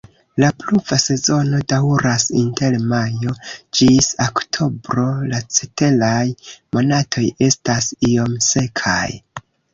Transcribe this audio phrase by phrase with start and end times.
[0.43, 3.33] La pluva sezono daŭras inter majo
[3.79, 6.25] ĝis oktobro, la ceteraj
[6.79, 9.01] monatoj estas iom sekaj.